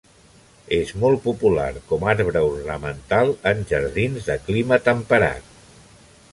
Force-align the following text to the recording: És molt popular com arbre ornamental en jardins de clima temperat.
És 0.77 0.93
molt 1.03 1.19
popular 1.25 1.67
com 1.91 2.07
arbre 2.15 2.43
ornamental 2.47 3.31
en 3.53 3.63
jardins 3.73 4.31
de 4.33 4.41
clima 4.51 4.81
temperat. 4.91 5.57